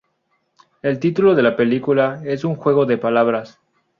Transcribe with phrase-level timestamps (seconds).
[0.81, 3.59] El título de la película es un juego de palabras.